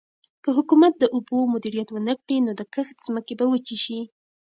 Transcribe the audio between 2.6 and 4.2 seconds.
کښت ځمکې به وچې شي.